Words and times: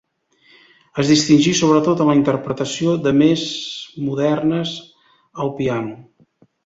Es 1.03 1.09
distingí, 1.11 1.51
sobretot, 1.59 2.01
en 2.05 2.09
la 2.11 2.15
interpretació 2.19 2.95
de 3.03 3.13
més 3.19 3.43
modernes 4.09 4.73
al 5.45 5.53
piano. 5.61 5.97